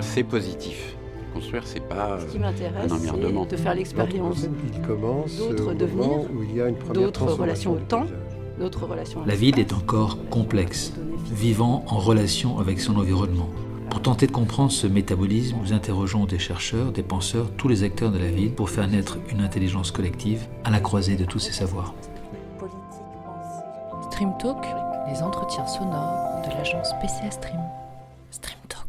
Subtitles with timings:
[0.00, 0.96] construire, c'est positif.
[1.34, 3.46] Construire, c'est pas Ce qui euh, m'intéresse, un emmerdement.
[3.48, 6.76] c'est de faire l'expérience Il commence d'autres au devenirs, moment où il y a une
[6.76, 8.06] première d'autres relations au temps,
[8.58, 10.92] d'autres relations à La ville est encore complexe,
[11.30, 13.48] vivant en relation avec son environnement.
[13.90, 18.10] Pour tenter de comprendre ce métabolisme, nous interrogeons des chercheurs, des penseurs, tous les acteurs
[18.12, 21.52] de la ville pour faire naître une intelligence collective à la croisée de tous ces
[21.52, 21.94] savoirs.
[24.10, 24.64] Stream Talk,
[25.12, 27.60] les entretiens sonores de l'agence PCA Stream.
[28.30, 28.79] Stream Talk.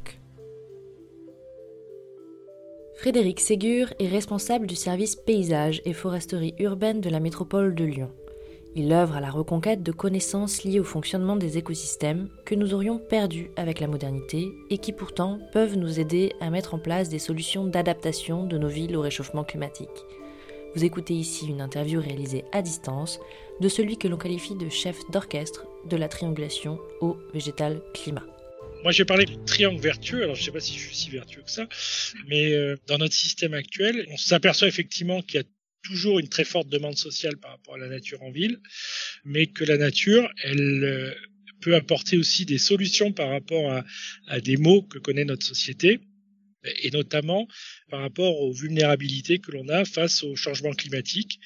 [3.01, 8.11] Frédéric Ségur est responsable du service paysage et foresterie urbaine de la métropole de Lyon.
[8.75, 12.99] Il œuvre à la reconquête de connaissances liées au fonctionnement des écosystèmes que nous aurions
[12.99, 17.17] perdus avec la modernité et qui pourtant peuvent nous aider à mettre en place des
[17.17, 20.05] solutions d'adaptation de nos villes au réchauffement climatique.
[20.75, 23.19] Vous écoutez ici une interview réalisée à distance
[23.61, 28.27] de celui que l'on qualifie de chef d'orchestre de la triangulation eau végétal climat.
[28.83, 30.23] Moi, j'ai parlé de triangle vertueux.
[30.23, 31.67] Alors, je sais pas si je suis si vertueux que ça,
[32.27, 35.47] mais euh, dans notre système actuel, on s'aperçoit effectivement qu'il y a
[35.83, 38.59] toujours une très forte demande sociale par rapport à la nature en ville,
[39.23, 41.13] mais que la nature, elle euh,
[41.61, 43.83] peut apporter aussi des solutions par rapport à,
[44.27, 45.99] à des maux que connaît notre société,
[46.63, 47.47] et notamment
[47.89, 51.39] par rapport aux vulnérabilités que l'on a face au changement climatique.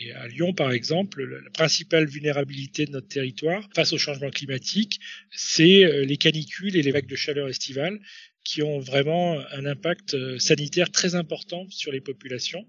[0.00, 4.30] Et à Lyon, par exemple, le- la principale vulnérabilité de notre territoire face au changement
[4.30, 4.98] climatique,
[5.30, 8.00] c'est euh, les canicules et les vagues de chaleur estivales
[8.44, 12.66] qui ont vraiment un impact euh, sanitaire très important sur les populations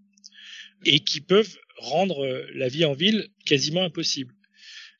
[0.85, 4.33] et qui peuvent rendre euh, la vie en ville quasiment impossible.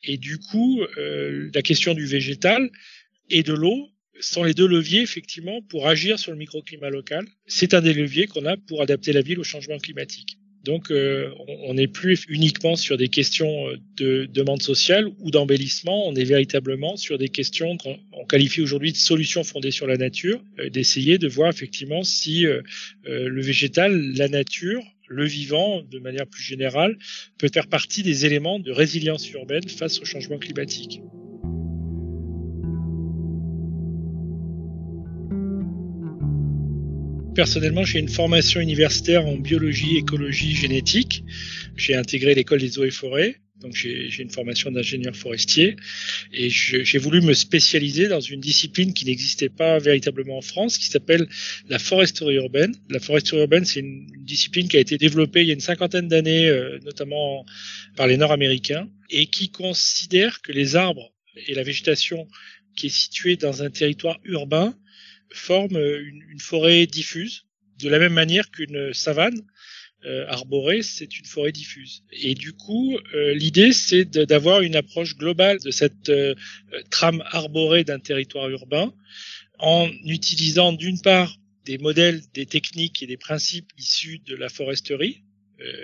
[0.04, 2.70] Et du coup, la question du végétal
[3.32, 3.89] et de l'eau
[4.20, 7.26] sont les deux leviers effectivement pour agir sur le microclimat local.
[7.48, 10.38] C'est un des leviers qu'on a pour adapter la ville au changement climatique.
[10.66, 11.30] Donc, euh,
[11.63, 16.23] on n'est plus uniquement sur des questions euh, de demande sociale ou d'embellissement, on est
[16.23, 20.69] véritablement sur des questions qu'on on qualifie aujourd'hui de solutions fondées sur la nature, euh,
[20.71, 22.45] d'essayer de voir effectivement si
[23.05, 26.98] le végétal, la nature, le vivant, de manière plus générale,
[27.37, 30.99] peut faire partie des éléments de résilience urbaine face au changement climatique.
[37.36, 41.22] Personnellement, j'ai une formation universitaire en biologie, écologie, génétique.
[41.76, 43.36] J'ai intégré l'école des eaux et forêts.
[43.60, 45.76] Donc j'ai une formation d'ingénieur forestier
[46.34, 50.86] et j'ai voulu me spécialiser dans une discipline qui n'existait pas véritablement en France, qui
[50.86, 51.28] s'appelle
[51.68, 52.73] la foresterie urbaine.
[52.90, 56.08] La foresterie urbaine, c'est une discipline qui a été développée il y a une cinquantaine
[56.08, 57.46] d'années, euh, notamment
[57.96, 61.14] par les Nord-Américains, et qui considère que les arbres
[61.48, 62.28] et la végétation
[62.76, 64.76] qui est située dans un territoire urbain
[65.31, 67.45] forment une, une forêt diffuse,
[67.80, 69.41] de la même manière qu'une savane
[70.05, 72.03] euh, arborée, c'est une forêt diffuse.
[72.11, 76.36] Et du coup, euh, l'idée, c'est d'avoir une approche globale de cette euh,
[76.73, 78.93] euh, trame arborée d'un territoire urbain
[79.58, 85.23] en utilisant d'une part des modèles, des techniques et des principes issus de la foresterie,
[85.23, 85.24] euh,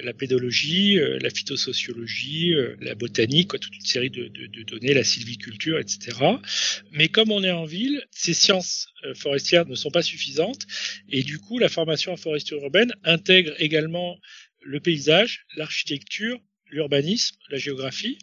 [0.03, 4.63] la pédologie, euh, la phytosociologie, euh, la botanique, quoi, toute une série de, de- de
[4.63, 6.17] données, la sylviculture, etc.
[6.91, 10.65] Mais comme on est en ville, ces sciences euh, forestières ne sont pas suffisantes
[11.09, 14.17] et du coup, la formation en foresterie urbaine intègre également
[14.61, 16.39] le paysage, l'architecture,
[16.69, 18.17] l'urbanisme, la géographie,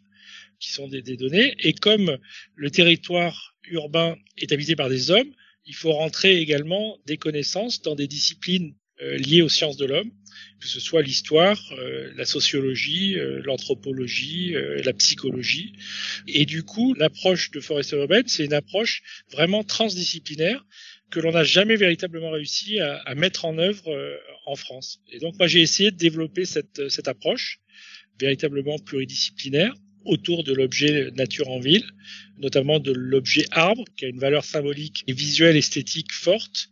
[0.61, 1.55] qui sont des, des données.
[1.61, 2.19] Et comme
[2.57, 5.33] le territoire urbain est habité par des hommes,
[5.67, 10.11] il faut rentrer également des connaissances dans des disciplines euh, liées aux sciences de l'homme,
[10.61, 15.73] que ce soit l'histoire, euh, la sociologie, euh, l'anthropologie, euh, la psychologie.
[16.27, 20.65] Et du coup, l'approche de foresterie urbaine, c'est une approche vraiment transdisciplinaire
[21.11, 24.17] que l'on n'a jamais véritablement réussi à, à mettre en œuvre euh,
[24.47, 25.01] en France.
[25.11, 27.61] Et donc moi j'ai essayé de développer cette, cette approche
[28.21, 29.75] véritablement pluridisciplinaire
[30.09, 31.85] autour de l'objet nature en ville,
[32.39, 36.71] notamment de l'objet arbre, qui a une valeur symbolique et visuelle esthétique forte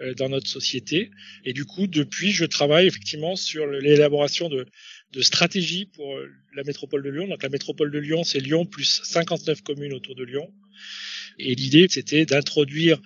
[0.00, 1.10] euh, dans notre société.
[1.44, 4.66] Et du coup, depuis, je travaille effectivement sur l'élaboration de,
[5.20, 7.28] stratégies pour euh, la métropole de Lyon.
[7.28, 10.52] Donc la métropole de Lyon, c'est Lyon plus 59 communes autour de Lyon.
[11.38, 13.00] Et l'idée, c'était d'introduire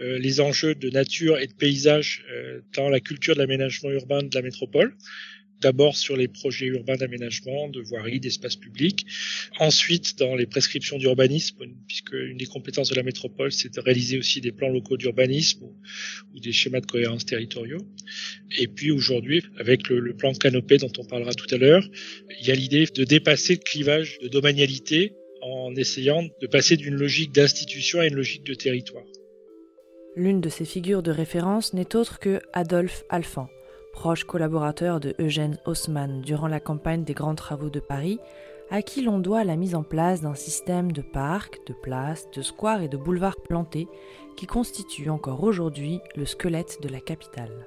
[0.00, 2.24] euh, les enjeux de nature et de paysage
[2.74, 4.96] dans la culture de l'aménagement urbain de la métropole.
[5.62, 9.06] D'abord sur les projets urbains d'aménagement, de voirie, d'espace public.
[9.60, 14.18] Ensuite, dans les prescriptions d'urbanisme, puisque une des compétences de la métropole, c'est de réaliser
[14.18, 15.64] aussi des plans locaux d'urbanisme
[16.34, 17.86] ou, des schémas de cohérence territoriaux.
[18.58, 21.86] Et puis aujourd'hui, avec le, le plan canopé dont on parlera tout à l'heure,
[22.40, 26.94] il y a l'idée de dépasser le clivage de domanialité en essayant de passer d'une
[26.94, 29.04] logique d'institution à une logique de territoire.
[30.14, 33.48] L'une de ces figures de référence n'est autre que Adolphe Alphand,
[33.92, 38.18] proche collaborateur de Eugène Haussmann durant la campagne des grands travaux de Paris,
[38.70, 42.42] à qui l'on doit la mise en place d'un système de parcs, de places, de
[42.42, 43.86] squares et de boulevards plantés
[44.36, 47.66] qui constitue encore aujourd'hui le squelette de la capitale.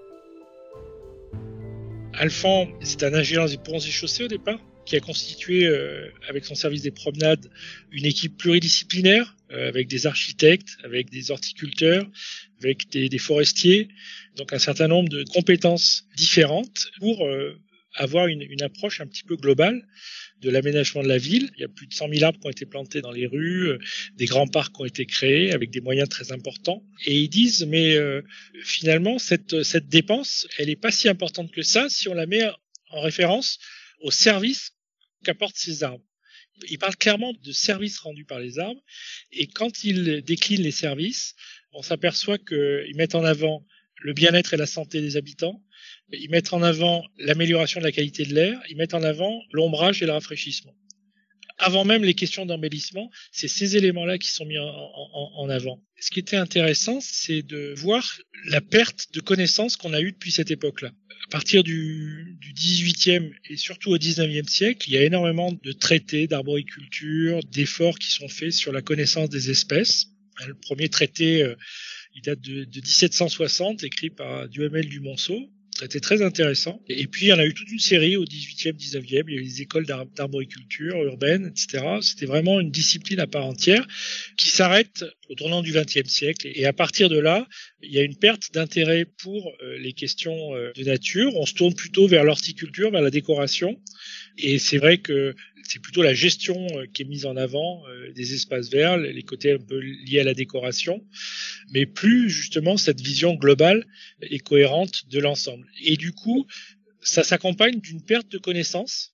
[2.13, 6.45] Alphand, c'est un ingénieur des ponts et chaussées au départ, qui a constitué, euh, avec
[6.45, 7.50] son service des promenades,
[7.92, 12.07] une équipe pluridisciplinaire, avec des architectes, avec des horticulteurs,
[12.62, 13.89] avec des, forestiers,
[14.36, 17.59] donc un certain nombre de compétences différentes pour euh,
[17.94, 19.88] avoir une, une, approche un petit peu globale
[20.42, 21.50] de l'aménagement de la ville.
[21.56, 23.69] Il y a plus de 100 000 arbres qui ont été plantés dans les rues,
[23.69, 23.80] euh,
[24.15, 26.83] des grands parcs ont été créés avec des moyens très importants.
[27.06, 28.21] Et ils disent, mais euh,
[28.63, 32.44] finalement, cette, cette dépense, elle n'est pas si importante que ça si on la met
[32.89, 33.59] en référence
[34.01, 34.74] au service
[35.24, 36.03] qu'apportent ces arbres.
[36.69, 38.81] Ils parlent clairement de services rendus par les arbres.
[39.31, 41.36] Et quand ils déclinent les services,
[41.74, 43.66] on s'aperçoit qu'ils mettent en avant
[44.02, 45.62] le bien-être et la santé des habitants,
[46.12, 50.02] ils mettent en avant l'amélioration de la qualité de l'air, ils mettent en avant l'ombrage
[50.02, 50.75] et le rafraîchissement.
[51.57, 55.81] Avant même les questions d'embellissement, c'est ces éléments-là qui sont mis en, avant.
[56.00, 60.31] Ce qui était intéressant, c'est de voir la perte de connaissances qu'on a eue depuis
[60.31, 60.92] cette époque-là.
[61.28, 65.72] À partir du, du 18e et surtout au 19e siècle, il y a énormément de
[65.72, 70.07] traités d'arboriculture, d'efforts qui sont faits sur la connaissance des espèces.
[70.46, 71.56] Le premier traité, euh,
[72.13, 75.50] il date de, de 1760, écrit par Duhamel du Monceau.
[75.77, 76.81] C'était très intéressant.
[76.88, 79.25] Et puis, il y en a eu toute une série au 18e, 19e.
[79.27, 81.98] Il y a eu les écoles d'arboriculture urbaine, etc.
[82.01, 83.86] C'était vraiment une discipline à part entière
[84.38, 86.48] qui s'arrête au tournant du 20e siècle.
[86.56, 87.45] Et à partir de là,
[87.83, 91.36] il y a une perte d'intérêt pour euh, les questions euh, de nature.
[91.36, 93.78] On se tourne plutôt vers l'horticulture, vers la décoration.
[94.38, 95.36] Et c'est vrai que
[95.68, 99.24] c'est plutôt la gestion euh, qui est mise en avant euh, des espaces verts, les
[99.24, 101.04] côtés un peu liés à la décoration,
[101.72, 103.86] mais plus justement cette vision globale
[104.22, 105.68] et cohérente de l'ensemble.
[105.84, 106.46] Et du coup,
[107.02, 109.14] ça s'accompagne d'une perte de connaissances.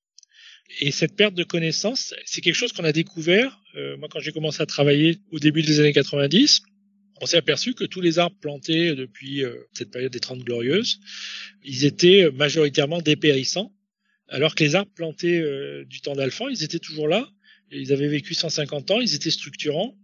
[0.79, 3.61] Et cette perte de connaissances, c'est quelque chose qu'on a découvert.
[3.75, 6.61] Euh, moi, quand j'ai commencé à travailler au début des années 90,
[7.19, 9.43] on s'est aperçu que tous les arbres plantés depuis
[9.73, 10.99] cette période des Trente Glorieuses,
[11.63, 13.71] ils étaient majoritairement dépérissants
[14.31, 17.29] alors que les arbres plantés euh, du temps d'Alphand, ils étaient toujours là.
[17.69, 19.95] ils avaient vécu 150 ans, ils étaient structurants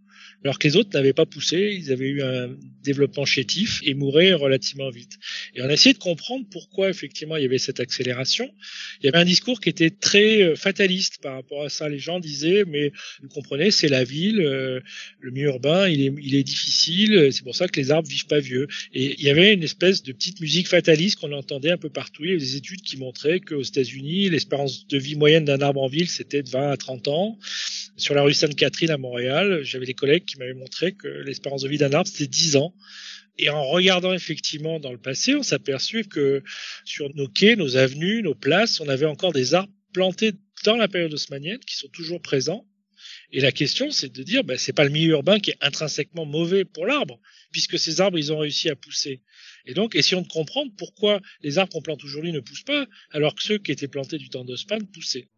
[0.44, 2.50] alors que les autres n'avaient pas poussé, ils avaient eu un
[2.84, 5.18] développement chétif et mouraient relativement vite.
[5.54, 8.48] Et on a essayé de comprendre pourquoi effectivement il y avait cette accélération.
[9.00, 11.88] Il y avait un discours qui était très euh, fataliste par rapport à ça.
[11.88, 14.80] Les gens disaient, mais vous comprenez, c'est la ville, euh,
[15.20, 18.26] le milieu urbain, il est, il est difficile, c'est pour ça que les arbres vivent
[18.26, 18.68] pas vieux.
[18.94, 22.24] Et il y avait une espèce de petite musique fataliste qu'on entendait un peu partout.
[22.24, 25.82] Il y avait des études qui montraient qu'aux États-Unis, l'espérance de vie moyenne d'un arbre
[25.82, 27.38] en ville, c'était de 20 à 30 ans.
[27.96, 31.68] Sur la rue Sainte-Catherine à Montréal, j'avais des collègues qui m'avaient montré que l'espérance de
[31.68, 32.74] vie d'un arbre, c'était 10 ans.
[33.38, 36.42] Et en regardant effectivement dans le passé, on s'aperçut que
[36.84, 40.32] sur nos quais, nos avenues, nos places, on avait encore des arbres plantés
[40.64, 42.66] dans la période haussmannienne qui sont toujours présents.
[43.30, 46.24] Et la question, c'est de dire, ben, c'est pas le milieu urbain qui est intrinsèquement
[46.24, 47.20] mauvais pour l'arbre,
[47.52, 49.22] puisque ces arbres, ils ont réussi à pousser.
[49.66, 53.34] Et donc, essayons de comprendre pourquoi les arbres qu'on plante aujourd'hui ne poussent pas, alors
[53.34, 55.28] que ceux qui étaient plantés du temps d'Haussmann poussaient.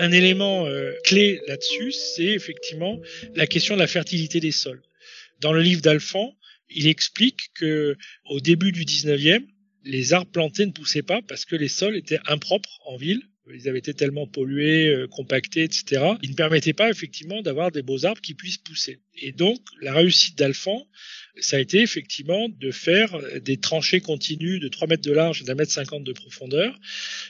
[0.00, 3.00] Un élément euh, clé là-dessus, c'est effectivement
[3.34, 4.82] la question de la fertilité des sols.
[5.40, 6.34] Dans le livre d'Alphand,
[6.70, 9.44] il explique que au début du 19e,
[9.84, 13.22] les arbres plantés ne poussaient pas parce que les sols étaient impropres en ville.
[13.52, 16.12] Ils avaient été tellement pollués, euh, compactés, etc.
[16.22, 19.00] Ils ne permettaient pas effectivement d'avoir des beaux arbres qui puissent pousser.
[19.16, 20.86] Et donc, la réussite d'Alphand,
[21.40, 25.44] ça a été effectivement de faire des tranchées continues de 3 mètres de large et
[25.44, 26.78] d'un mètre 50 de profondeur,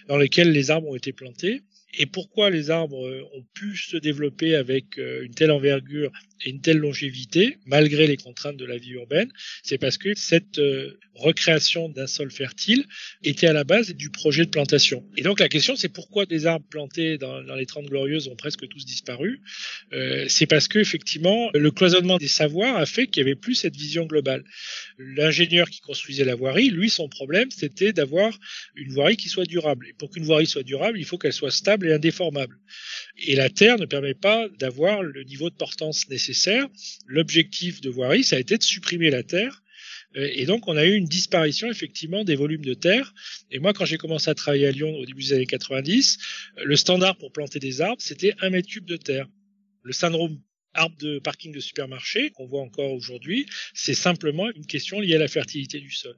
[0.08, 1.62] dans lesquelles les arbres ont été plantés
[1.94, 6.12] et pourquoi les arbres euh, ont pu se développer avec euh, une telle envergure
[6.44, 9.30] et une telle longévité, malgré les contraintes de la vie urbaine,
[9.62, 12.84] c'est parce que cette euh, recréation d'un sol fertile
[13.24, 15.04] était à la base du projet de plantation.
[15.16, 18.66] Et donc la question, c'est pourquoi des arbres plantés dans, les Trente Glorieuses ont presque
[18.68, 19.40] tous disparu?
[20.28, 23.76] C'est parce que effectivement, le cloisonnement des savoirs a fait qu'il n'y avait plus cette
[23.76, 24.44] vision globale.
[24.98, 28.38] L'ingénieur qui construisait la voirie, lui, son problème, c'était d'avoir
[28.76, 29.86] une voirie qui soit durable.
[29.88, 32.56] Et pour qu'une voirie soit durable, il faut qu'elle soit stable et indéformable.
[33.26, 36.66] Et la terre ne permet pas d'avoir le niveau de portance nécessaire.
[37.06, 39.62] L'objectif de voirie, ça a été de supprimer la terre
[40.16, 43.14] euh, et donc, on a eu une disparition effectivement des volumes de terre.
[43.50, 46.18] Et moi, quand j'ai commencé à travailler à Lyon au début des années 90,
[46.58, 49.28] euh, le standard pour planter des arbres, c'était un mètre cube de terre.
[49.82, 50.38] Le syndrome
[50.74, 55.18] arbre de parking de supermarché qu'on voit encore aujourd'hui, c'est simplement une question liée à
[55.18, 56.16] la fertilité du sol.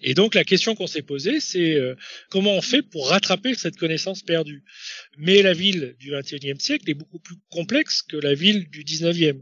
[0.00, 1.94] Et donc la question qu'on s'est posée, c'est euh,
[2.30, 4.64] comment on fait pour rattraper cette connaissance perdue?
[5.18, 9.38] Mais la ville du XXIe siècle est beaucoup plus complexe que la ville du XIXe.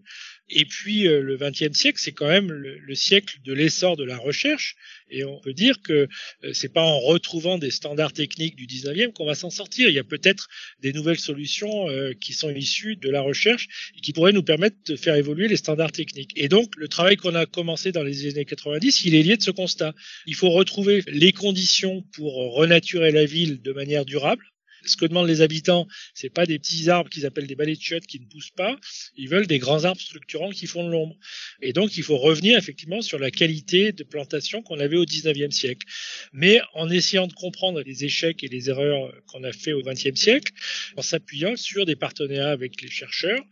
[0.50, 4.18] Et puis euh, le XXe siècle, c'est quand même le, siècle de l'essor de la
[4.18, 4.74] recherche,
[5.10, 6.08] et on peut dire que
[6.44, 9.88] euh, c'est pas en retrouvant des standards techniques du XIXe qu'on va s'en sortir.
[9.88, 10.48] Il y a peut-être
[10.80, 14.76] des nouvelles solutions euh, qui sont issues de la recherche et qui pourraient nous permettre
[14.86, 16.32] de faire évoluer les standards techniques.
[16.36, 19.42] Et donc le travail qu'on a commencé dans les années 90, il est lié de
[19.42, 19.94] ce constat.
[20.26, 24.44] Il faut retrouver les conditions pour renaturer la ville de manière durable
[24.84, 27.80] ce que demandent les habitants, c'est pas des petits arbres qu'ils appellent des balais de
[27.80, 28.76] chiottes qui ne poussent pas.
[29.16, 31.16] Ils veulent des grands arbres structurants qui font de l'ombre.
[31.62, 35.50] Et donc, il faut revenir effectivement sur la qualité de plantation qu'on avait au 19e
[35.50, 35.86] siècle.
[36.32, 40.16] Mais en essayant de comprendre les échecs et les erreurs qu'on a fait au 20e
[40.16, 40.52] siècle,
[40.96, 43.42] en s'appuyant sur des partenariats avec les chercheurs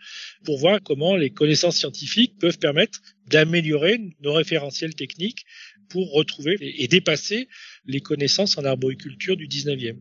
[0.45, 5.45] pour voir comment les connaissances scientifiques peuvent permettre d'améliorer nos référentiels techniques
[5.89, 7.49] pour retrouver et dépasser
[7.87, 9.97] les connaissances en arboriculture du 19e.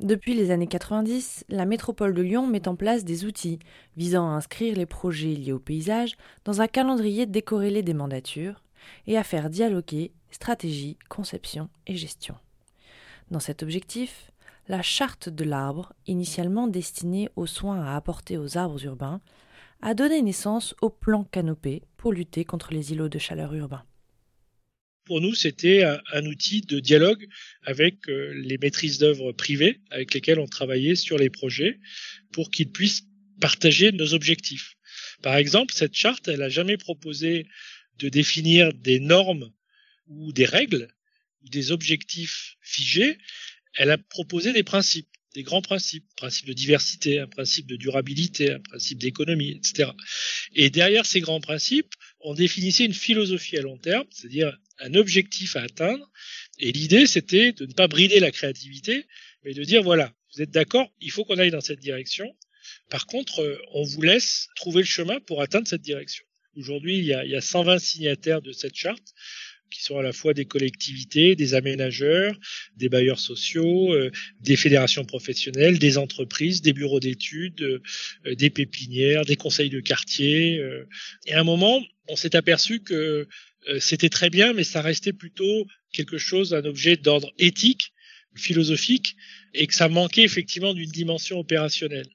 [0.00, 3.58] Depuis les années 90, la métropole de Lyon met en place des outils
[3.96, 8.62] visant à inscrire les projets liés au paysage dans un calendrier décorrélé des mandatures
[9.06, 12.34] et à faire dialoguer stratégie, conception et gestion.
[13.30, 14.32] Dans cet objectif,
[14.68, 19.22] la charte de l'arbre, initialement destinée aux soins à apporter aux arbres urbains,
[19.80, 23.84] a donné naissance au plan canopé pour lutter contre les îlots de chaleur urbains
[25.06, 27.26] pour nous, c'était un, outil de dialogue
[27.62, 31.78] avec euh, les maîtrises d'œuvre privées avec lesquelles on travaillait sur les projets
[32.32, 33.04] pour qu'ils puissent
[33.40, 34.74] partager nos objectifs.
[35.22, 37.46] Par exemple, cette charte, elle n'a jamais proposé
[37.98, 39.50] de définir des normes
[40.08, 40.88] ou des règles
[41.42, 43.16] ou des objectifs figés.
[43.74, 47.76] Elle a proposé des principes, des grands principes, un principe de diversité, un principe de
[47.76, 49.90] durabilité, un principe d'économie, etc.
[50.54, 55.54] Et derrière ces grands principes, on définissait une philosophie à long terme, c'est-à-dire un objectif
[55.56, 56.10] à atteindre.
[56.58, 59.04] Et l'idée, c'était de ne pas brider la créativité,
[59.44, 62.34] mais de dire, voilà, vous êtes d'accord, il faut qu'on aille dans cette direction.
[62.88, 66.24] Par contre, euh, on vous laisse trouver le chemin pour atteindre cette direction.
[66.56, 69.12] Aujourd'hui, il il y a 120 signataires de cette charte
[69.70, 72.38] qui sont à la fois des collectivités, des aménageurs,
[72.76, 79.24] des bailleurs sociaux, euh, des fédérations professionnelles, des entreprises, des bureaux d'études, euh, des pépinières,
[79.24, 80.60] des conseils de quartier.
[81.26, 83.26] et à un moment, on s'est aperçu que
[83.68, 87.92] euh, c'était très bien, mais ça restait plutôt quelque chose, un objet d'ordre éthique,
[88.34, 89.16] philosophique,
[89.54, 92.08] et que ça manquait effectivement d'une dimension opérationnelle.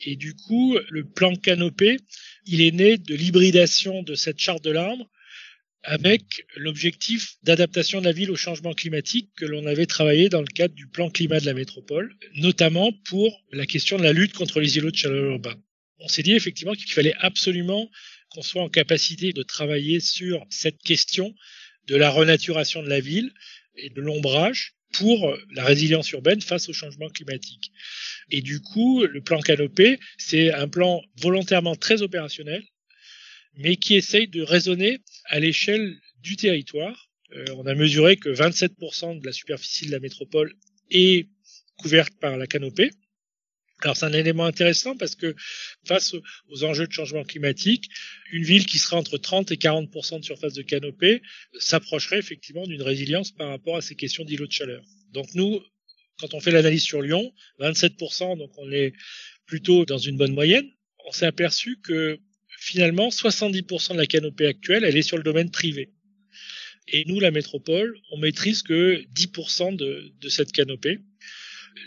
[0.00, 1.96] Et du coup, le plan canopé,
[2.46, 5.08] il est né de l'hybridation de cette charte de l'arbre
[5.84, 10.46] avec l'objectif d'adaptation de la ville au changement climatique que l'on avait travaillé dans le
[10.46, 14.60] cadre du plan climat de la métropole, notamment pour la question de la lutte contre
[14.60, 15.56] les îlots de chaleur urbains.
[15.98, 17.90] On s'est dit effectivement qu'il fallait absolument
[18.30, 21.34] qu'on soit en capacité de travailler sur cette question
[21.86, 23.32] de la renaturation de la ville
[23.76, 27.72] et de l'ombrage pour la résilience urbaine face au changement climatique.
[28.30, 32.62] Et du coup, le plan Canopé, c'est un plan volontairement très opérationnel,
[33.56, 37.10] mais qui essaye de raisonner à l'échelle du territoire.
[37.32, 40.54] Euh, on a mesuré que 27% de la superficie de la métropole
[40.90, 41.28] est
[41.78, 42.90] couverte par la canopée.
[43.82, 45.34] Alors c'est un élément intéressant parce que
[45.86, 46.14] face
[46.48, 47.90] aux enjeux de changement climatique,
[48.32, 51.22] une ville qui serait entre 30 et 40% de surface de canopée
[51.58, 54.82] s'approcherait effectivement d'une résilience par rapport à ces questions d'îlots de chaleur.
[55.10, 55.60] Donc nous,
[56.18, 58.92] quand on fait l'analyse sur Lyon, 27% donc on est
[59.44, 60.70] plutôt dans une bonne moyenne.
[61.06, 62.18] On s'est aperçu que
[62.58, 65.90] finalement 70% de la canopée actuelle, elle est sur le domaine privé.
[66.88, 69.28] Et nous, la métropole, on maîtrise que 10
[69.76, 71.00] de, de cette canopée.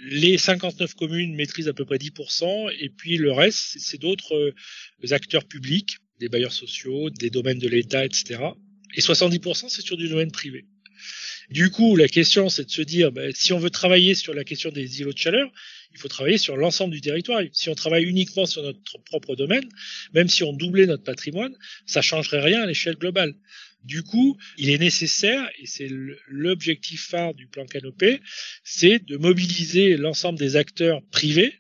[0.06, 5.14] Les 59 communes maîtrisent à peu près 10%, et puis le reste, c'est d'autres euh,
[5.14, 8.40] acteurs publics, des bailleurs sociaux, des domaines de l'État, etc.
[8.96, 10.66] Et 70%, c'est sur du domaine privé.
[11.50, 14.44] Du coup, la question, c'est de se dire, ben, si on veut travailler sur la
[14.44, 15.50] question des îlots de chaleur,
[15.94, 17.42] il faut travailler sur l'ensemble du territoire.
[17.52, 19.68] Si on travaille uniquement sur notre propre domaine,
[20.14, 23.36] même si on doublait notre patrimoine, ça changerait rien à l'échelle globale.
[23.84, 25.88] Du coup, il est nécessaire, et c'est
[26.28, 28.20] l'objectif phare du plan Canopé,
[28.64, 31.54] c'est de mobiliser l'ensemble des acteurs privés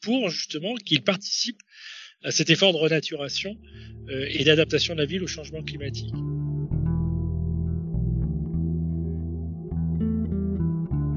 [0.00, 1.62] pour justement qu'ils participent
[2.22, 3.56] à cet effort de renaturation
[4.08, 6.12] euh, et d'adaptation de la ville au changement climatique.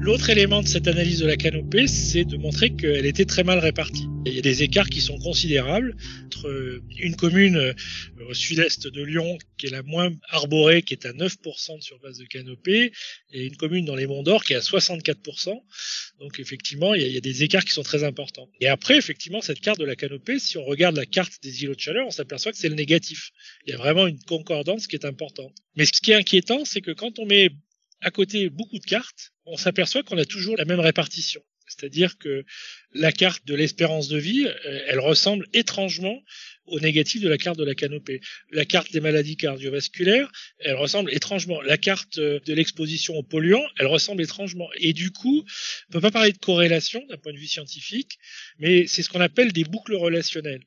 [0.08, 3.58] L'autre élément de cette analyse de la canopée, c'est de montrer qu'elle était très mal
[3.58, 4.06] répartie.
[4.24, 7.74] Il y a des écarts qui sont considérables entre une commune euh,
[8.26, 12.16] au sud-est de Lyon qui est la moins arborée, qui est à 9% de surface
[12.16, 12.90] de canopée,
[13.32, 15.60] et une commune dans les Monts d'Or qui est à 64%.
[16.20, 18.48] Donc effectivement, il y, a, des écarts qui sont très importants.
[18.62, 21.74] Et après, effectivement, cette carte de la canopée, si on regarde la carte des îlots
[21.74, 23.30] de chaleur, on s'aperçoit que c'est le négatif.
[23.66, 25.52] Il y a vraiment une concordance qui est importante.
[25.76, 27.50] Mais ce qui est inquiétant, c'est que quand on met
[28.00, 31.42] à côté beaucoup de cartes, on s'aperçoit qu'on a toujours la même répartition.
[31.68, 32.44] C'est-à-dire que
[32.92, 36.22] la carte de l'espérance de vie, euh, elle ressemble étrangement
[36.66, 38.20] au négatif de la carte de la canopée.
[38.50, 41.60] La carte des maladies cardiovasculaires, elle ressemble étrangement.
[41.62, 44.68] La carte euh, de l'exposition aux polluants, elle ressemble étrangement.
[44.76, 45.44] Et du coup,
[45.88, 48.18] on peut pas parler de corrélation d'un point de vue scientifique,
[48.58, 50.64] mais c'est ce qu'on appelle des boucles relationnelles.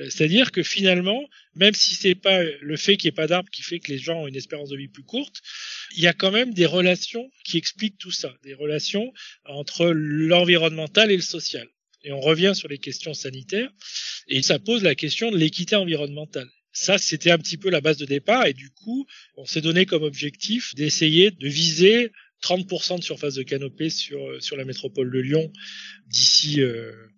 [0.00, 3.50] Euh, c'est-à-dire que finalement, même si c'est pas le fait qu'il n'y ait pas d'arbres
[3.50, 5.42] qui fait que les gens ont une espérance de vie plus courte,
[5.96, 9.12] il y a quand même des relations qui expliquent tout ça, des relations
[9.44, 11.68] entre l'environnemental et le social.
[12.02, 13.70] Et on revient sur les questions sanitaires,
[14.26, 16.48] et ça pose la question de l'équité environnementale.
[16.72, 19.84] Ça, c'était un petit peu la base de départ, et du coup, on s'est donné
[19.84, 22.10] comme objectif d'essayer de viser
[22.42, 25.52] 30% de surface de canopée sur, sur la métropole de Lyon
[26.06, 26.60] d'ici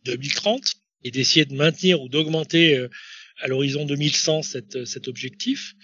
[0.04, 2.88] 2030 euh, et d'essayer de maintenir ou d'augmenter euh,
[3.40, 5.74] à l'horizon 2100 cet, cet objectif.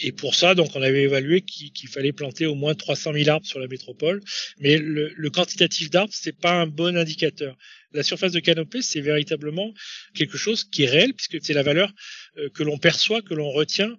[0.00, 3.46] Et pour ça, donc, on avait évalué qu'il fallait planter au moins 300 000 arbres
[3.46, 4.20] sur la métropole.
[4.58, 7.56] Mais le, le quantitatif d'arbres, c'est pas un bon indicateur.
[7.92, 9.72] La surface de canopée, c'est véritablement
[10.14, 11.92] quelque chose qui est réel, puisque c'est la valeur
[12.36, 13.96] euh, que l'on perçoit, que l'on retient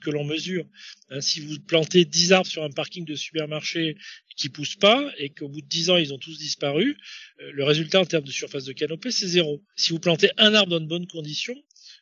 [0.00, 0.66] que l'on mesure.
[1.10, 3.96] Hein, si vous plantez 10 arbres sur un parking de supermarché
[4.36, 6.96] qui poussent pas et qu'au bout de 10 ans ils ont tous disparu,
[7.40, 9.62] euh, le résultat en termes de surface de canopée c'est zéro.
[9.76, 11.56] Si vous plantez un arbre dans de bonnes conditions,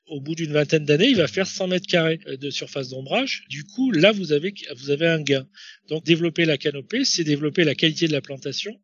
[0.06, 3.44] au bout d'une vingtaine d'années, il va faire 100 mètres carrés euh, de surface d'ombrage.
[3.48, 5.48] Du coup, là, vous avez, vous avez un gain.
[5.88, 8.78] Donc, développer la canopée, c'est développer la qualité de la plantation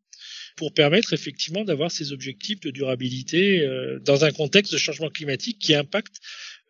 [0.56, 5.58] pour permettre effectivement d'avoir ces objectifs de durabilité euh, dans un contexte de changement climatique
[5.58, 6.16] qui impacte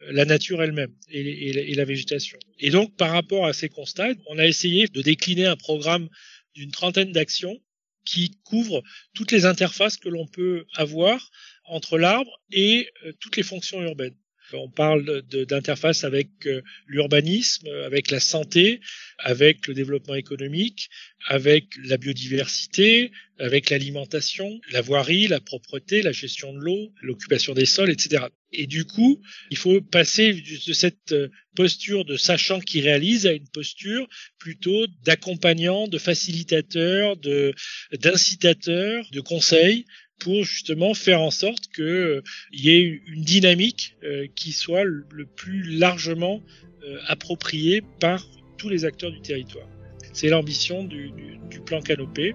[0.09, 2.38] la nature elle-même et, la végétation.
[2.59, 6.09] Et donc, par rapport à ces constats, on a essayé de décliner un programme
[6.54, 7.61] d'une trentaine d'actions
[8.04, 8.83] qui couvrent
[9.14, 11.30] toutes les interfaces que l'on peut avoir
[11.64, 14.16] entre l'arbre et euh, toutes les fonctions urbaines.
[14.52, 18.80] On parle d'interface avec euh, l'urbanisme, avec la santé,
[19.19, 20.90] avec le développement économique,
[21.26, 27.66] avec la biodiversité, avec l'alimentation, la voirie, la propreté, la gestion de l'eau, l'occupation des
[27.66, 28.26] sols, etc.
[28.52, 33.33] Et du coup, il faut passer de cette euh, posture de sachant qui réalise à
[33.33, 37.54] une posture plutôt d'accompagnant, de facilitateur, de
[37.92, 39.87] d'incitateur, de conseil
[40.20, 42.22] pour justement faire en sorte qu'il euh,
[42.52, 45.04] y ait une dynamique euh, qui soit le,
[45.35, 46.40] plus largement
[46.85, 48.24] euh, appropriée par
[48.59, 49.66] tous les acteurs du territoire.
[50.12, 51.11] C'est l'ambition du,
[51.50, 52.35] du plan Canopé.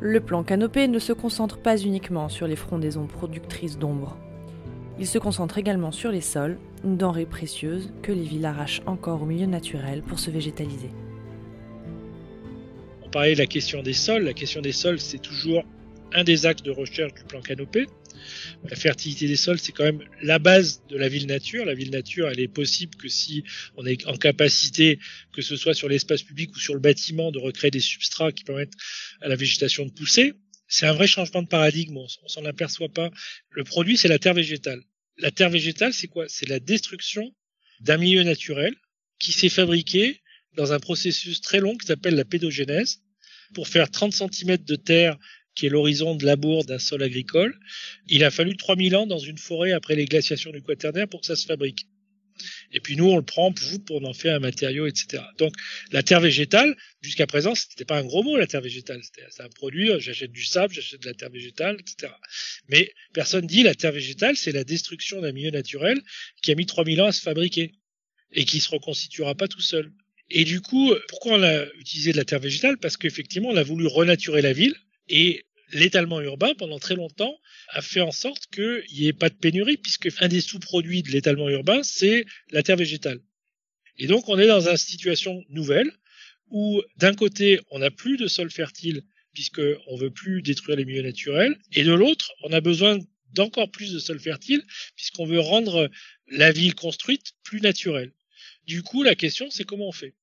[0.00, 4.16] Le plan Canopé ne se concentre pas uniquement sur les frondaisons productrices d'ombre.
[4.98, 9.22] Il se concentre également sur les sols, une denrée précieuse que les villes arrachent encore
[9.22, 10.90] au milieu naturel pour se végétaliser.
[13.02, 14.24] On parlait de la question des sols.
[14.24, 15.64] La question des sols, c'est toujours
[16.14, 17.86] un des axes de recherche du plan Canopé.
[18.68, 21.64] La fertilité des sols, c'est quand même la base de la ville nature.
[21.64, 23.44] La ville nature, elle est possible que si
[23.76, 24.98] on est en capacité,
[25.34, 28.44] que ce soit sur l'espace public ou sur le bâtiment, de recréer des substrats qui
[28.44, 28.74] permettent
[29.20, 30.34] à la végétation de pousser.
[30.68, 33.10] C'est un vrai changement de paradigme, on, s'en aperçoit pas.
[33.50, 34.82] Le produit, c'est la terre végétale.
[35.18, 36.24] La terre végétale, c'est quoi?
[36.28, 37.34] C'est la destruction
[37.80, 38.74] d'un milieu naturel
[39.18, 40.20] qui s'est fabriqué
[40.54, 43.02] dans un processus très long qui s'appelle la pédogénèse
[43.54, 45.18] pour faire 30 cm de terre
[45.54, 47.58] qui est l'horizon de labour d'un sol agricole,
[48.08, 51.26] il a fallu 3000 ans dans une forêt après les glaciations du quaternaire pour que
[51.26, 51.86] ça se fabrique.
[52.72, 53.52] Et puis nous, on le prend
[53.86, 55.22] pour, en faire un matériau, etc.
[55.38, 55.54] Donc
[55.90, 59.00] la terre végétale, jusqu'à présent, c'était pas un gros mot la terre végétale.
[59.30, 62.12] C'est un produit, j'achète du sable, j'achète de la terre végétale, etc.
[62.68, 66.00] Mais personne dit la terre végétale, c'est la destruction d'un milieu naturel
[66.42, 67.72] qui a mis 3000 ans à se fabriquer
[68.32, 69.92] et qui se reconstituera pas tout seul.
[70.30, 72.78] Et du coup, pourquoi on a utilisé de la terre végétale?
[72.78, 74.74] Parce qu'effectivement, on a voulu renaturer la ville
[75.08, 77.38] et l'étalement urbain, pendant très longtemps,
[77.68, 81.10] a fait en sorte qu'il n'y ait pas de pénurie, puisque un des sous-produits de
[81.10, 83.20] l'étalement urbain, c'est la terre végétale.
[83.98, 85.90] Et donc, on est dans une situation nouvelle,
[86.50, 91.02] où d'un côté, on n'a plus de sol fertile, puisqu'on veut plus détruire les milieux
[91.02, 92.98] naturels, et de l'autre, on a besoin
[93.32, 94.62] d'encore plus de sol fertile,
[94.94, 95.90] puisqu'on veut rendre
[96.28, 98.12] la ville construite plus naturelle.
[98.66, 100.14] Du coup, la question, c'est comment on fait?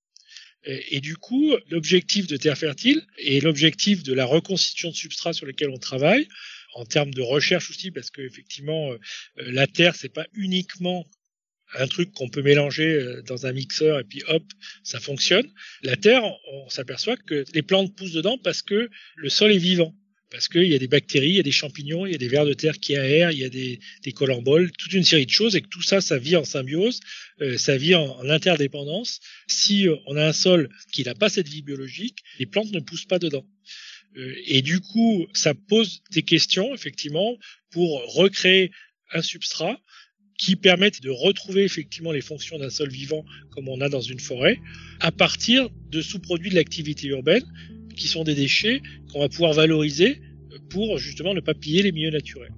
[0.63, 5.45] Et, du coup, l'objectif de Terre Fertile et l'objectif de la reconstitution de substrats sur
[5.45, 6.28] lesquels on travaille,
[6.74, 9.00] en termes de recherche aussi, parce qu'effectivement, euh,
[9.39, 11.06] euh, la Terre, c'est pas uniquement
[11.76, 14.43] un truc qu'on peut mélanger euh, dans un mixeur et puis hop,
[14.84, 15.48] ça fonctionne.
[15.84, 19.95] La terre, on s'aperçoit que les plantes poussent dedans parce que le sol est vivant
[20.31, 22.27] parce qu'il y a des bactéries, il y a des champignons, il y a des
[22.27, 25.55] vers de terre qui aèrent, il y a des, des toute une série de choses,
[25.55, 26.99] et que tout ça, ça vit en symbiose,
[27.41, 29.21] euh, ça vit en, interdépendance.
[29.47, 32.79] Si euh, on a un sol qui n'a pas cette vie biologique, les plantes ne
[32.79, 33.45] poussent pas dedans.
[34.17, 37.37] Euh, et du coup, ça pose des questions, effectivement,
[37.71, 38.71] pour recréer
[39.11, 39.79] un substrat
[40.37, 44.19] qui permette de retrouver effectivement les fonctions d'un sol vivant comme on a dans une
[44.19, 44.57] forêt,
[44.99, 47.43] à partir de sous-produits de l'activité urbaine
[47.95, 50.21] qui sont des déchets qu'on va pouvoir valoriser
[50.69, 52.54] pour justement ne pas piller les milieux naturels.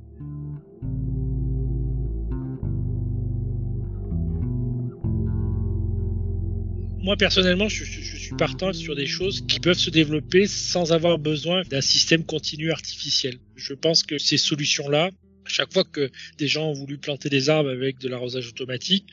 [7.03, 11.63] Moi personnellement, je, suis partant sur des choses qui peuvent se développer sans avoir besoin
[11.63, 13.39] d'un système continu artificiel.
[13.55, 15.09] Je pense que ces solutions-là,
[15.45, 19.05] chaque fois que des gens ont voulu planter des arbres avec de l'arrosage automatique,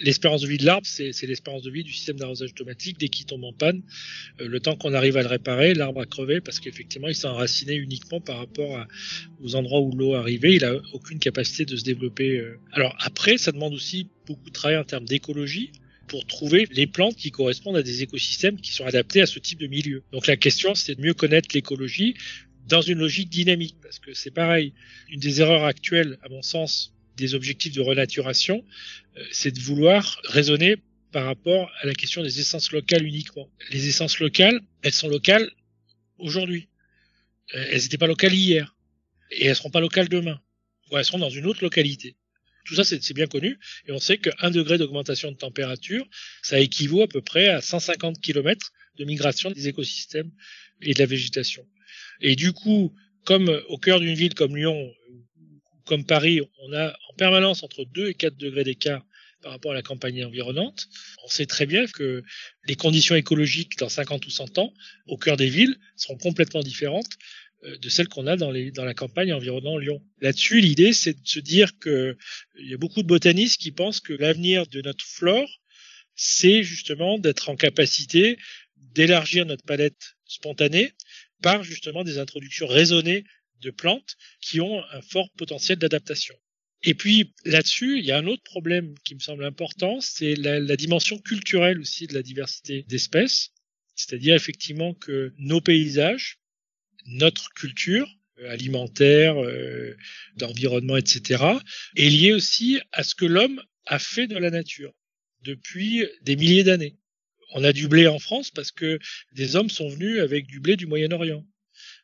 [0.00, 2.98] l'espérance de vie de l'arbre, c'est l'espérance de vie du système d'arrosage automatique.
[2.98, 3.82] Dès qu'il tombe en panne,
[4.40, 7.28] euh, le temps qu'on arrive à le réparer, l'arbre a crevé parce qu'effectivement, il s'est
[7.28, 8.86] enraciné uniquement par rapport
[9.42, 10.54] aux endroits où l'eau arrivait.
[10.54, 12.38] Il a aucune capacité de se développer.
[12.38, 12.58] Euh.
[12.72, 15.72] Alors après, ça demande aussi beaucoup de travail en termes d'écologie
[16.10, 19.60] pour trouver les plantes qui correspondent à des écosystèmes qui sont adaptés à ce type
[19.60, 20.02] de milieu.
[20.12, 22.14] Donc la question, c'est de mieux connaître l'écologie,
[22.70, 24.72] dans une logique dynamique, parce que c'est pareil.
[25.10, 28.64] Une des erreurs actuelles, à mon sens, des objectifs de renaturation,
[29.18, 30.76] euh, c'est de vouloir raisonner
[31.12, 33.50] par rapport à la question des essences locales uniquement.
[33.72, 35.50] Les essences locales, elles sont locales
[36.18, 36.68] aujourd'hui.
[37.54, 38.76] Euh, elles n'étaient pas locales hier.
[39.32, 40.40] Et elles seront pas locales demain.
[40.90, 42.16] Ou elles seront dans une autre localité.
[42.64, 43.58] Tout ça, c'est bien connu.
[43.88, 46.06] Et on sait qu'un degré d'augmentation de température,
[46.42, 50.30] ça équivaut à peu près à 150 km de migration des écosystèmes
[50.82, 51.66] et de la végétation.
[52.20, 52.92] Et du coup,
[53.24, 54.92] comme au cœur d'une ville comme Lyon,
[55.84, 59.04] comme Paris, on a en permanence entre 2 et 4 degrés d'écart
[59.42, 60.88] par rapport à la campagne environnante,
[61.24, 62.22] on sait très bien que
[62.66, 64.72] les conditions écologiques dans 50 ou 100 ans,
[65.06, 67.08] au cœur des villes, seront complètement différentes
[67.64, 70.02] euh, de celles qu'on a dans, la campagne environnant Lyon.
[70.20, 72.16] Là-dessus, l'idée, c'est de se dire que
[72.58, 75.48] il y a beaucoup de botanistes qui pensent que l'avenir de notre flore,
[76.14, 78.38] c'est justement d'être en capacité
[78.76, 80.92] d'élargir notre palette spontanée
[81.42, 83.24] par justement des introductions raisonnées
[83.60, 86.34] de plantes qui ont un fort potentiel d'adaptation.
[86.82, 90.76] Et puis là-dessus, il y a un autre problème qui me semble important, c'est la,
[90.76, 93.50] dimension culturelle aussi de la diversité d'espèces.
[93.94, 96.38] C'est-à-dire effectivement que nos paysages,
[97.06, 99.94] notre culture euh, alimentaire, euh,
[100.36, 101.44] d'environnement, etc.,
[101.96, 104.94] est liée aussi à ce que l'homme a fait de la nature
[105.42, 106.96] depuis des milliers d'années
[107.52, 108.98] on a du blé en France parce que
[109.32, 111.44] des hommes sont venus avec du blé du Moyen-Orient.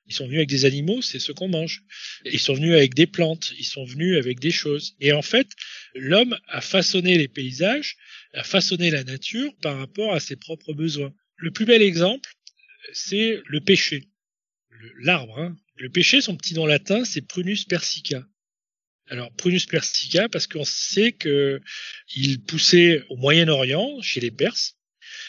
[0.07, 1.83] Ils sont venus avec des animaux, c'est ce qu'on mange.
[2.25, 4.95] Ils sont venus avec des plantes, ils sont venus avec des choses.
[5.01, 5.49] Et en fait,
[5.95, 7.97] l'homme a façonné les paysages,
[8.33, 11.13] a façonné la nature par rapport à ses propres besoins.
[11.37, 12.31] Le plus bel exemple,
[12.93, 14.09] c'est le pêcher.
[15.01, 15.39] L'arbre.
[15.39, 15.57] Hein.
[15.75, 18.25] Le pêcher, son petit nom latin, c'est Prunus persica.
[19.09, 21.61] Alors Prunus persica parce qu'on sait que
[22.15, 24.76] il poussait au Moyen-Orient, chez les Perses,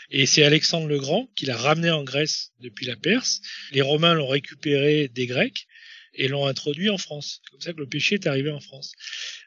[0.10, 3.42] et c'est Alexandre le Grand qui l'a ramené en Grèce depuis la Perse.
[3.72, 5.68] Les Romains l'ont récupéré des Grecs
[6.14, 7.42] et l'ont introduit en France.
[7.44, 8.94] C'est comme ça que le péché est arrivé en France.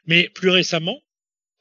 [0.05, 1.01] Mais plus récemment,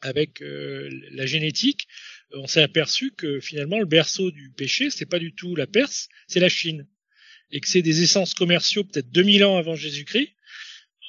[0.03, 1.87] avec euh, la génétique,
[2.33, 6.09] on s'est aperçu que finalement le berceau du péché, c'est pas du tout la Perse,
[6.27, 6.87] c'est la Chine.
[7.51, 10.31] Et que c'est des essences commerciaux peut-être 2000 ans avant Jésus-Christ,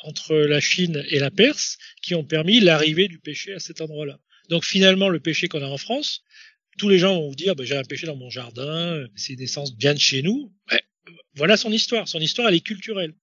[0.03, 4.19] entre la Chine et la Perse, qui ont permis l'arrivée du péché à cet endroit-là.
[4.49, 6.23] Donc finalement, le péché qu'on a en France,
[6.77, 9.41] tous les gens vont vous dire, bah, j'ai un péché dans mon jardin, c'est une
[9.41, 10.51] essence bien de chez nous.
[11.35, 12.07] voilà son histoire.
[12.07, 13.13] Son histoire, elle est culturelle.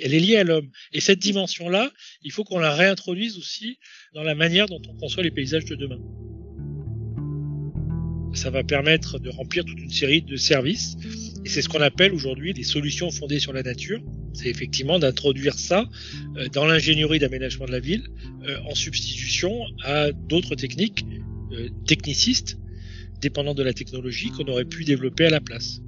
[0.00, 0.70] Elle est liée à l'homme.
[0.92, 3.78] Et cette dimension-là, il faut qu'on la réintroduise aussi
[4.14, 5.98] dans la manière dont on conçoit les paysages de demain.
[8.34, 10.96] Ça va permettre de remplir toute une série de services.
[11.44, 14.00] Et c'est ce qu'on appelle aujourd'hui des solutions fondées sur la nature.
[14.32, 15.86] C'est effectivement d'introduire ça
[16.36, 18.04] euh, dans l'ingénierie d'aménagement de la ville
[18.46, 21.04] euh, en substitution à d'autres techniques
[21.52, 22.56] euh, technicistes
[23.22, 25.80] dépendant de la technologie qu'on aurait pu développer à la place.